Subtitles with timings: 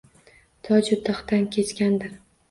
[0.67, 2.17] Toju taxtdan kechgandir?